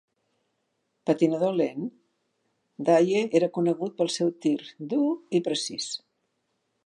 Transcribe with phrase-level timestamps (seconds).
[1.09, 1.83] Patinador lent,
[2.89, 4.59] Dye era conegut pel seu tir
[4.95, 5.91] dur i precís.